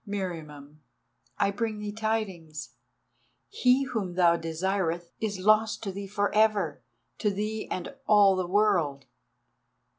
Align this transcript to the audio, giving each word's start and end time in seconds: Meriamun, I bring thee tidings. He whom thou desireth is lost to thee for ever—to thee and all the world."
Meriamun, 0.07 0.77
I 1.37 1.51
bring 1.51 1.77
thee 1.77 1.91
tidings. 1.91 2.71
He 3.49 3.83
whom 3.83 4.15
thou 4.15 4.35
desireth 4.35 5.11
is 5.19 5.37
lost 5.37 5.83
to 5.83 5.91
thee 5.91 6.07
for 6.07 6.33
ever—to 6.33 7.29
thee 7.29 7.67
and 7.69 7.93
all 8.07 8.35
the 8.35 8.47
world." 8.47 9.05